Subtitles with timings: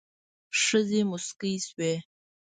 [0.61, 1.93] ښځې موسکې شوې.